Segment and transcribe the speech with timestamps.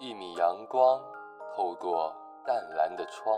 [0.00, 1.02] 一米阳光
[1.56, 2.14] 透过
[2.44, 3.36] 淡蓝的窗，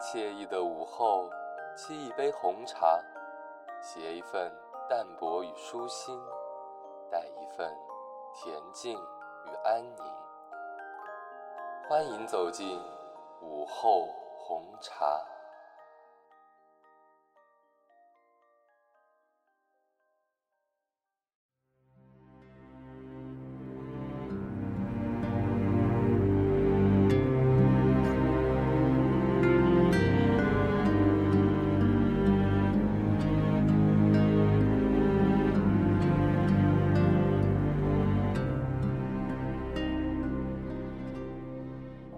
[0.00, 1.28] 惬意的午后，
[1.76, 3.00] 沏一杯红茶，
[3.82, 4.52] 携一份
[4.88, 6.16] 淡泊与舒心，
[7.10, 7.68] 带一份
[8.32, 10.04] 恬静与安宁。
[11.88, 12.80] 欢迎走进
[13.40, 14.06] 午后
[14.38, 15.20] 红茶。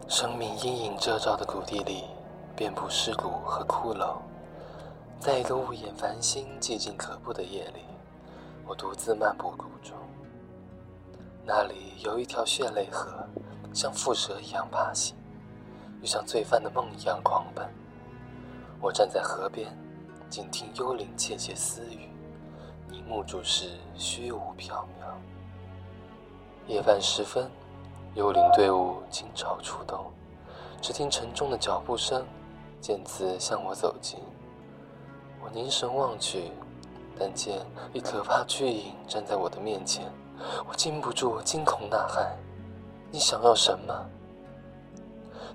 [0.07, 2.05] 生命阴影遮罩的谷地里，
[2.55, 4.17] 遍布尸骨和骷髅。
[5.19, 7.81] 在一个雾眼繁星、寂静可怖的夜里，
[8.67, 9.97] 我独自漫步谷中。
[11.43, 13.27] 那里有一条血泪河，
[13.73, 15.17] 像蝮蛇一样爬行，
[16.03, 17.67] 又像罪犯的梦一样狂奔。
[18.83, 19.75] 我站在河边，
[20.29, 22.11] 静听幽灵窃窃私语，
[22.91, 24.69] 凝目注视虚无缥
[25.01, 25.15] 缈。
[26.67, 27.51] 夜半时分。
[28.15, 30.05] 幽灵队伍倾巢出动，
[30.81, 32.25] 只听沉重的脚步声，
[32.81, 34.21] 渐次向我走近。
[35.43, 36.53] 我凝神望去，
[37.19, 40.05] 但见一可怕巨影站在我的面前，
[40.69, 42.31] 我禁不住惊恐呐喊
[43.11, 43.93] ：“你想要什么？”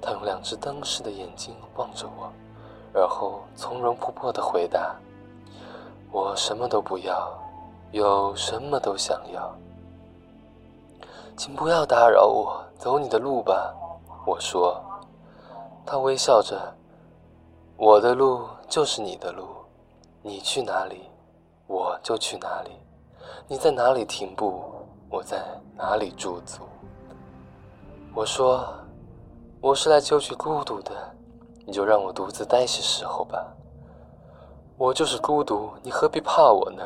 [0.01, 2.29] 他用两只灯似的眼睛望着我，
[2.93, 4.93] 而后从容不迫地回答
[6.11, 7.31] ：“我什么都不要，
[7.91, 9.49] 有什么都想要。”
[11.39, 13.73] 请不要打扰我，走你的路吧。
[14.25, 14.77] 我说，
[15.85, 16.75] 他微笑着，
[17.77, 19.47] 我的路就是你的路，
[20.21, 21.09] 你去哪里，
[21.65, 22.71] 我就去哪里。
[23.47, 24.65] 你在哪里停步，
[25.09, 25.41] 我在
[25.77, 26.63] 哪里驻足。
[28.13, 28.67] 我说，
[29.61, 30.91] 我是来求取孤独的，
[31.65, 33.47] 你就让我独自待些时候吧。
[34.77, 36.83] 我就是孤独，你何必怕我呢？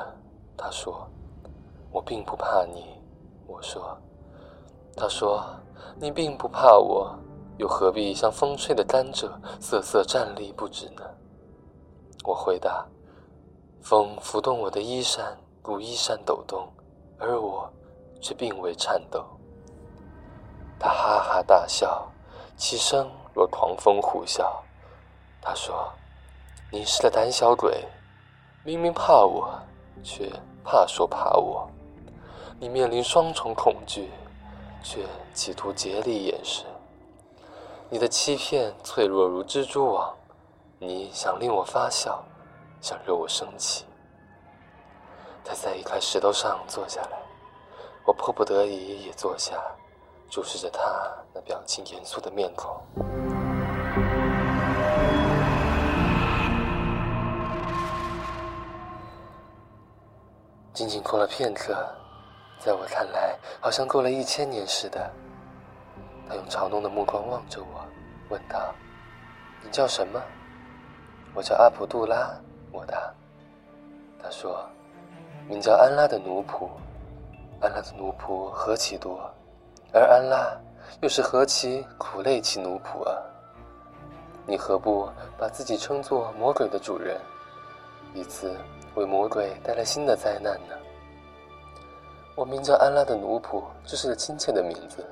[0.56, 1.10] 他说，
[1.92, 3.02] 我并不怕你。
[3.48, 3.98] 我说。
[4.96, 5.44] 他说
[6.00, 7.18] ：“你并不怕我，
[7.58, 9.28] 又何必像风吹的甘蔗
[9.60, 11.02] 瑟瑟站立不止呢？”
[12.24, 12.86] 我回答
[13.82, 16.72] ：“风拂动我的衣衫，故衣衫抖动，
[17.18, 17.68] 而我
[18.22, 19.26] 却并未颤抖。”
[20.80, 22.08] 他哈哈大笑，
[22.56, 24.46] 其声若狂风呼啸。
[25.42, 25.92] 他说
[26.72, 27.84] ：“你是个胆小鬼，
[28.64, 29.50] 明明怕我，
[30.04, 30.32] 却
[30.64, 31.68] 怕说怕我。
[32.60, 34.12] 你面临双重恐惧。”
[34.84, 36.66] 却企图竭力掩饰
[37.90, 40.14] 你的欺骗，脆弱如蜘蛛网。
[40.80, 42.22] 你想令我发笑，
[42.82, 43.86] 想惹我生气。
[45.46, 47.18] 他在一块石头上坐下来，
[48.06, 49.54] 我迫不得已也坐下，
[50.30, 50.82] 注视着他
[51.34, 52.82] 那表情严肃的面孔。
[60.74, 62.03] 仅仅过了片刻。
[62.64, 65.12] 在我看来，好像过了一千年似的。
[66.30, 67.86] 他用嘲弄的目光望着我，
[68.30, 68.74] 问道
[69.62, 70.22] ：“你叫什么
[71.36, 72.34] ？”“我叫阿卜杜拉。”
[72.72, 73.14] 我答。
[74.22, 74.66] 他说
[75.46, 76.70] ：“名叫安拉的奴仆，
[77.60, 79.20] 安拉的奴仆何其多，
[79.92, 80.58] 而安拉
[81.02, 83.18] 又是何其苦累其奴仆啊！
[84.48, 87.20] 你何不把自己称作魔鬼的主人，
[88.14, 88.56] 以此
[88.96, 90.76] 为魔鬼带来新的灾难呢？”
[92.36, 95.06] 我名叫安拉的奴仆，这是个亲切的名字，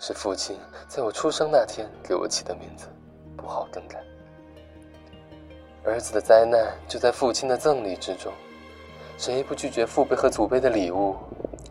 [0.00, 2.86] 是父亲在我出生那天给我起的名字，
[3.36, 4.02] 不好更改。
[5.84, 8.32] 儿子的灾难就在父亲的赠礼之中，
[9.16, 11.16] 谁不拒绝父辈和祖辈的礼物，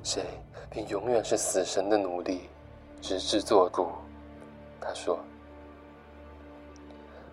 [0.01, 0.23] 谁
[0.69, 2.49] 便永远是死神的奴隶，
[3.01, 3.87] 直至作古。
[4.79, 5.19] 他说。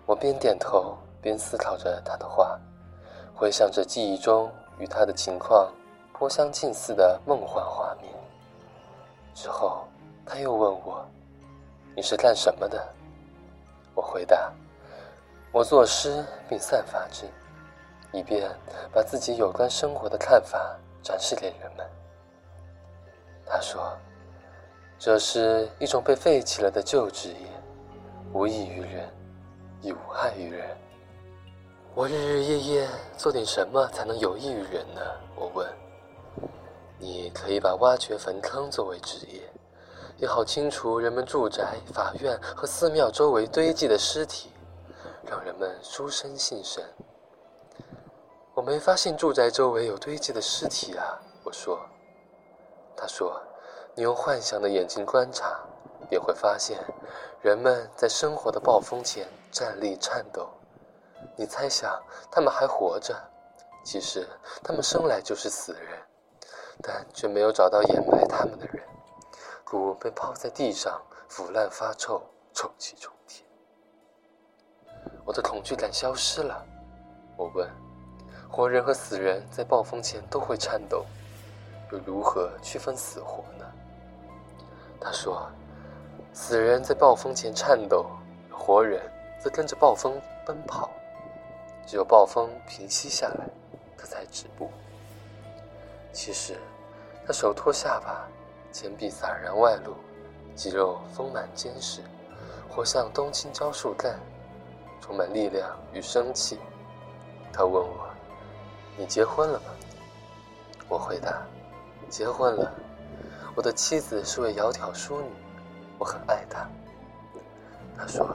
[0.05, 2.57] 我边点头边思考着他的话，
[3.33, 5.69] 回想着记忆中与他的情况。
[6.17, 8.11] 颇相近似的梦幻画面。
[9.35, 9.87] 之后，
[10.25, 11.05] 他又问我
[11.95, 12.83] ：“你是干什么的？”
[13.93, 14.51] 我回答
[15.53, 17.25] ：“我作诗并散发之，
[18.11, 18.49] 以便
[18.91, 21.87] 把自己有关生活的看法展示给人们。”
[23.45, 23.95] 他说
[24.97, 27.47] ：“这是一种被废弃了的旧职业，
[28.33, 29.07] 无益于人，
[29.81, 30.75] 亦无害于人。
[31.93, 35.01] 我日日夜夜做点什么才能有益于人呢？”
[35.37, 35.67] 我问。
[36.99, 39.41] 你可以把挖掘坟坑作为职业，
[40.17, 44.51] 也好清除人们住宅、法院和寺庙周围堆积的尸体，
[45.25, 46.83] 让人们书生信神。
[48.53, 51.21] 我没发现住宅周围有堆积的尸体啊！
[51.43, 51.79] 我说。
[52.99, 53.39] 他说
[53.93, 55.59] ：“你用幻想的眼睛观察，
[56.09, 56.83] 便会发现，
[57.41, 60.49] 人们在生活的暴风前站立颤抖。
[61.35, 62.01] 你猜想
[62.31, 63.15] 他们还活着，
[63.85, 64.27] 其实
[64.63, 65.99] 他们生来就是死人，
[66.81, 68.83] 但却没有找到掩埋他们的人，
[69.63, 72.21] 故被抛在地上腐烂发臭，
[72.53, 73.43] 臭气冲天。
[75.25, 76.65] 我的恐惧感消失了。
[77.35, 77.69] 我问：
[78.49, 81.05] 活人和死人在暴风前都会颤抖，
[81.91, 83.65] 又如何区分死活呢？
[84.99, 85.49] 他说：
[86.33, 88.05] 死人在暴风前颤抖，
[88.51, 89.01] 活人
[89.39, 90.89] 则跟着暴风奔跑。
[91.85, 93.47] 只有暴风平息下来，
[93.97, 94.69] 他才止步。
[96.11, 96.57] 其实，
[97.25, 98.27] 他手托下巴，
[98.71, 99.93] 前臂洒然外露，
[100.55, 102.01] 肌肉丰满坚实，
[102.67, 104.19] 活像冬青椒树干，
[104.99, 106.59] 充满力量与生气。
[107.53, 108.09] 他问我
[108.97, 109.65] ：“你结婚了吗？”
[110.89, 111.41] 我回答
[112.09, 112.73] ：“结婚了。
[113.55, 115.29] 我的妻子是位窈窕淑女，
[115.97, 116.67] 我很爱她。”
[117.97, 118.27] 他说：“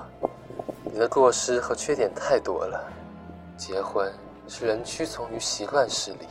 [0.85, 2.85] 你的过失和缺点太多了。”
[3.57, 4.13] 结婚
[4.49, 6.27] 是人屈从于习惯势力。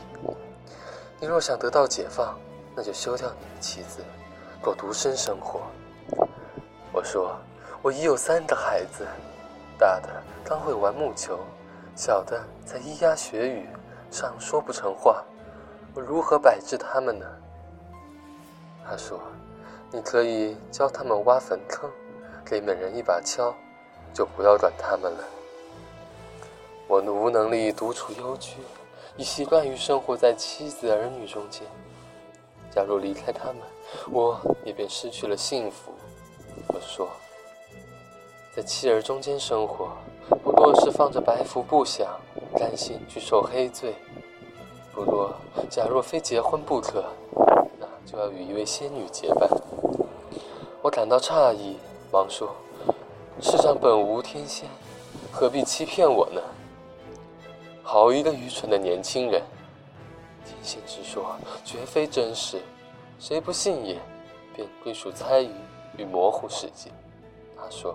[1.22, 2.36] 你若想得到解放，
[2.74, 4.02] 那就休掉你的妻子，
[4.60, 5.60] 过独身生活。
[6.92, 7.36] 我说，
[7.80, 9.06] 我已有三个孩子，
[9.78, 10.08] 大的
[10.44, 11.38] 刚会玩木球，
[11.94, 13.68] 小的在咿呀学语，
[14.10, 15.22] 尚说不成话。
[15.94, 17.24] 我如何摆置他们呢？
[18.84, 19.20] 他说，
[19.92, 21.88] 你可以教他们挖坟坑，
[22.44, 23.54] 给每人一把锹，
[24.12, 25.24] 就不要管他们了。
[26.88, 28.56] 我无能力独处幽居，
[29.16, 31.62] 已习惯于生活在妻子儿女中间。
[32.70, 33.56] 假如离开他们，
[34.10, 35.92] 我也便失去了幸福。
[36.68, 37.08] 我说，
[38.54, 39.90] 在妻儿中间生活，
[40.42, 42.18] 不过是放着白符不响，
[42.56, 43.94] 甘心去受黑罪。
[44.94, 45.34] 不过，
[45.70, 47.04] 假若非结婚不可，
[47.78, 49.48] 那就要与一位仙女结伴。
[50.82, 51.76] 我感到诧异，
[52.10, 52.54] 忙说
[53.40, 54.68] ：“世上本无天仙，
[55.30, 56.41] 何必欺骗我呢？”
[57.92, 59.42] 好一个愚蠢的年轻人！
[60.46, 62.58] 天仙之说绝非真实，
[63.18, 64.00] 谁不信也，
[64.56, 65.50] 便归属猜疑
[65.98, 66.90] 与模糊世界。
[67.54, 67.94] 他说：“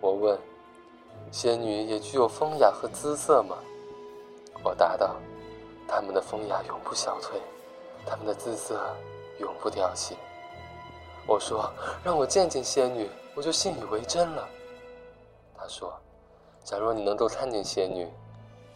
[0.00, 0.38] 我问，
[1.32, 3.56] 仙女也具有风雅和姿色吗？”
[4.62, 5.16] 我答道
[5.88, 7.40] ：“她们的风雅永不消退，
[8.06, 8.80] 她们的姿色
[9.40, 10.14] 永不凋谢。”
[11.26, 11.68] 我说
[12.04, 14.48] ：“让我见见仙女，我就信以为真了。”
[15.58, 15.92] 他说
[16.62, 18.08] ：“假若你能够看见仙女。”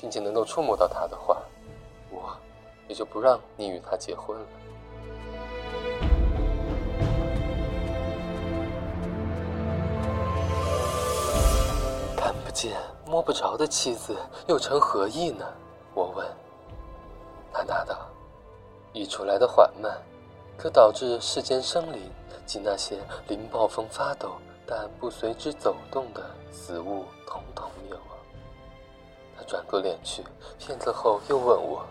[0.03, 1.41] 并且能够触摸到他的话，
[2.11, 2.37] 我
[2.89, 4.47] 也就不让你与他结婚了。
[12.17, 12.77] 看不见、
[13.07, 14.17] 摸不着的妻子
[14.49, 15.47] 又成何意呢？
[15.95, 16.27] 我问。
[17.53, 17.97] 他答道
[18.93, 20.03] ：“溢出来的缓慢，
[20.57, 22.11] 可导致世间生灵
[22.45, 22.99] 及那些
[23.29, 24.33] 临暴风发抖
[24.67, 28.03] 但不随之走动的死物，统统灭亡。”
[29.43, 30.25] 转过脸去，
[30.59, 31.85] 片刻后又问我：“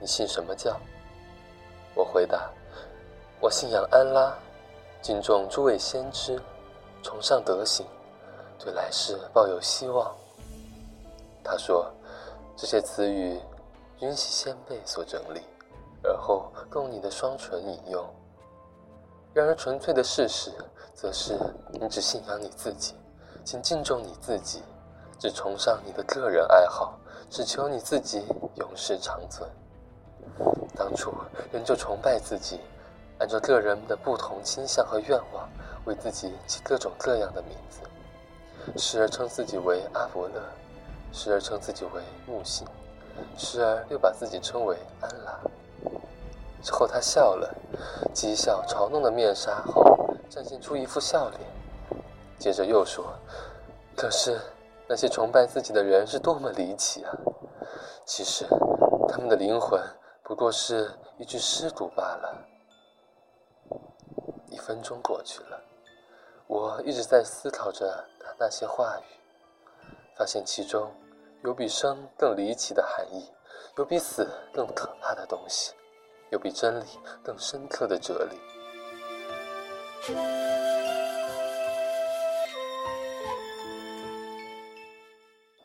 [0.00, 0.78] 你信什么教？”
[1.94, 2.50] 我回答
[3.40, 4.36] ：“我信仰安拉，
[5.00, 6.40] 敬重诸位先知，
[7.02, 7.86] 崇尚德行，
[8.58, 10.14] 对来世抱有希望。”
[11.42, 11.90] 他说
[12.56, 13.40] ：“这些词语
[13.98, 15.40] 均系先辈所整理，
[16.02, 18.04] 而后供你的双唇引用。
[19.32, 20.50] 然而纯粹的事实，
[20.94, 21.38] 则是
[21.70, 22.94] 你只信仰你自己，
[23.44, 24.62] 请敬重你自己。”
[25.18, 26.98] 只崇尚你的个人爱好，
[27.30, 28.24] 只求你自己
[28.56, 29.48] 永世长存。
[30.74, 31.12] 当初
[31.50, 32.60] 人就崇拜自己，
[33.18, 35.48] 按照个人的不同倾向和愿望，
[35.86, 37.80] 为自己起各种各样的名字，
[38.78, 40.42] 时而称自己为阿伯勒，
[41.12, 42.66] 时而称自己为木星，
[43.38, 45.40] 时而又把自己称为安拉。
[46.62, 47.54] 之后他笑了，
[48.14, 51.40] 讥笑嘲弄的面纱后，展现出一副笑脸，
[52.38, 53.06] 接着又说
[53.96, 54.38] ：“可是。”
[54.88, 57.12] 那些崇拜自己的人是多么离奇啊！
[58.04, 58.46] 其实，
[59.08, 59.80] 他们的灵魂
[60.22, 62.46] 不过是一具尸骨罢了。
[64.48, 65.60] 一分钟过去了，
[66.46, 69.04] 我一直在思考着他那些话语，
[70.16, 70.90] 发现其中
[71.44, 73.30] 有比生更离奇的含义，
[73.76, 75.74] 有比死更可怕的东西，
[76.30, 76.86] 有比真理
[77.22, 78.40] 更深刻的哲理。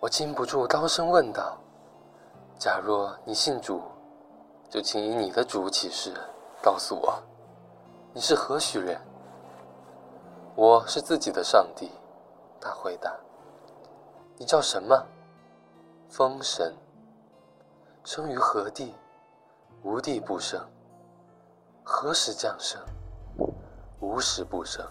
[0.01, 1.55] 我禁不住高声问道
[2.57, 3.83] ：“假若你信主，
[4.67, 6.11] 就请以你的主起誓，
[6.59, 7.21] 告诉我，
[8.11, 8.99] 你是何许人？”
[10.57, 11.91] 我是自己的上帝。
[12.59, 13.15] 他回答
[14.37, 15.05] ：“你叫什么？
[16.09, 16.75] 风神。
[18.03, 18.95] 生于何地？
[19.83, 20.59] 无地不生。
[21.83, 22.81] 何时降生？
[23.99, 24.83] 无时不生。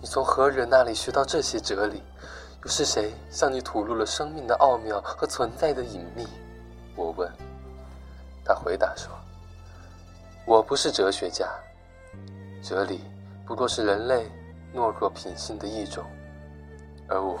[0.00, 2.00] 你从何人那里学到这些哲理？
[2.62, 6.26] 又是谁向你吐露了生命的奥妙和存在的隐秘？
[6.94, 7.30] 我问。
[8.44, 9.10] 他回答说
[10.44, 11.48] ：“我不是哲学家，
[12.62, 13.00] 哲理
[13.46, 14.30] 不过是人类
[14.74, 16.04] 懦弱品性的一种，
[17.08, 17.38] 而我，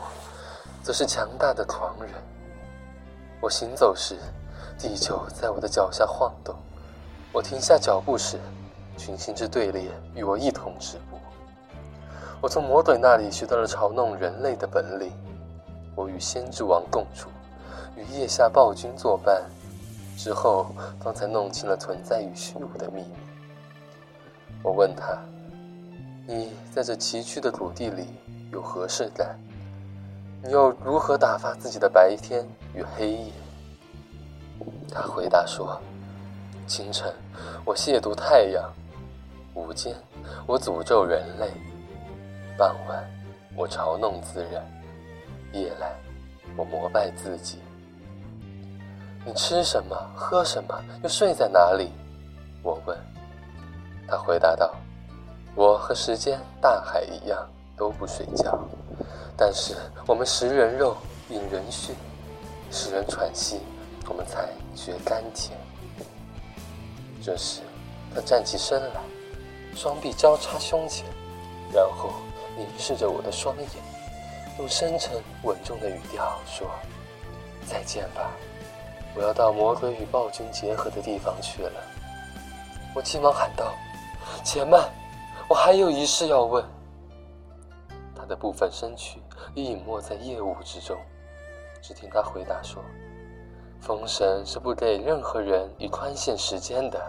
[0.82, 2.10] 则是强大的狂人。
[3.40, 4.16] 我行走时，
[4.78, 6.54] 地球在我的脚下晃动；
[7.32, 8.38] 我停下脚步时，
[8.96, 11.19] 群星之队列与我一同止步。
[12.40, 15.12] 我从魔鬼那里学到了嘲弄人类的本领。
[15.94, 17.28] 我与先知王共处，
[17.96, 19.44] 与腋下暴君作伴。”
[20.16, 20.66] 之后，
[21.00, 23.14] 方才弄清了存在与虚无的秘密。
[24.62, 25.18] 我问他
[26.26, 28.06] ：“你在这崎岖的土地里
[28.52, 29.38] 有何事干？
[30.42, 33.32] 你又如何打发自己的白天与黑夜？”
[34.92, 35.80] 他回答说
[36.66, 37.12] ：“清晨，
[37.64, 38.64] 我亵渎太阳；
[39.54, 39.94] 午间，
[40.46, 41.48] 我诅咒人类；
[42.60, 43.02] 傍晚，
[43.56, 44.62] 我嘲弄自然；
[45.50, 45.96] 夜来，
[46.58, 47.58] 我膜拜自己。”
[49.24, 49.96] 你吃什么？
[50.14, 50.78] 喝什么？
[51.02, 51.90] 又睡在哪里？
[52.62, 52.94] 我问。
[54.06, 54.74] 他回答道
[55.56, 57.48] ：“我和时间、大海一样，
[57.78, 58.62] 都不睡觉。
[59.38, 59.74] 但是
[60.06, 60.98] 我们食人肉，
[61.30, 61.94] 饮人血，
[62.70, 63.58] 使人喘息，
[64.06, 65.58] 我们才觉甘甜。”
[67.24, 67.62] 这时，
[68.14, 69.00] 他站起身来，
[69.74, 71.06] 双臂交叉胸前，
[71.72, 72.10] 然后
[72.60, 73.68] 凝视着我的双眼，
[74.58, 76.70] 用深沉稳重的语调说
[77.66, 78.30] ：“再见吧。”
[79.16, 81.82] 我要到魔鬼与暴君结合的地方去了。
[82.94, 83.74] 我急忙喊道
[84.44, 84.88] ：“且慢，
[85.48, 86.62] 我还有一事要问。”
[88.14, 89.18] 他的部分身躯
[89.54, 90.96] 已隐没在夜雾之中，
[91.80, 92.84] 只听他回答说
[93.80, 97.00] ：“风神是不给任何人以宽限时间的。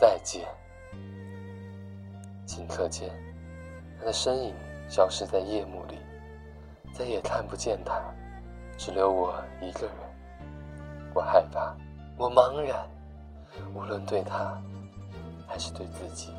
[0.00, 0.46] 再见。”
[2.46, 3.08] 顷刻间，
[3.98, 4.54] 他的身影
[4.88, 5.98] 消失在夜幕里，
[6.92, 8.00] 再也看不见他，
[8.76, 9.94] 只留我一个人。
[11.14, 11.74] 我害怕，
[12.16, 12.88] 我茫然，
[13.74, 14.56] 无论对他，
[15.46, 16.32] 还是对自己。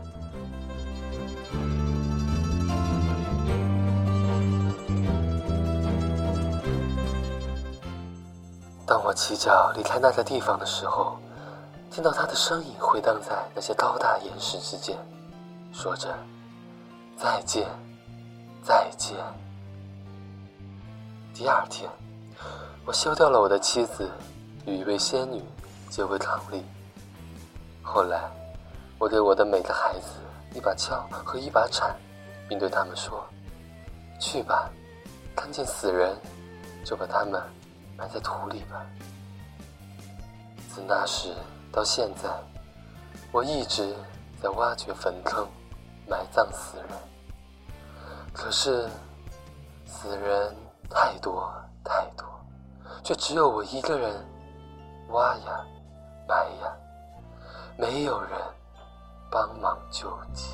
[8.85, 11.17] 当我起脚离开那个地方的时候，
[11.91, 14.97] 听到他的声音回荡在那些高大岩石之间，
[15.71, 16.07] 说着
[17.19, 17.67] ：“再见，
[18.63, 19.17] 再见。”
[21.35, 21.89] 第二天，
[22.85, 24.09] 我休掉了我的妻子。
[24.65, 25.41] 与一位仙女
[25.89, 26.61] 结为伉俪。
[27.81, 28.29] 后来，
[28.99, 30.19] 我给我的每个孩子
[30.53, 31.95] 一把锹和一把铲，
[32.47, 33.25] 并对他们说
[34.19, 34.69] ：“去吧，
[35.35, 36.15] 看见死人，
[36.85, 37.41] 就把他们
[37.97, 38.85] 埋在土里吧。”
[40.69, 41.33] 自那时
[41.71, 42.29] 到现在，
[43.31, 43.95] 我一直
[44.41, 45.47] 在挖掘坟坑，
[46.39, 46.88] 葬死人。
[48.31, 48.88] 可是，
[49.86, 50.55] 死人
[50.89, 51.51] 太多
[51.84, 52.25] 太多，
[53.03, 54.25] 却只有我一个人。
[55.10, 55.65] 挖呀，
[56.27, 56.72] 埋呀，
[57.75, 58.31] 没有人
[59.29, 60.53] 帮忙救济。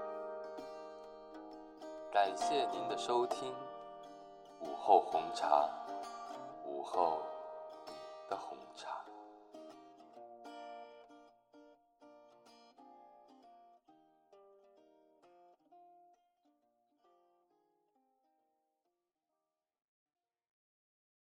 [2.11, 3.53] 感谢您的收听，
[4.59, 5.69] 午后红茶，
[6.65, 7.21] 午后
[7.85, 9.00] 你的红茶。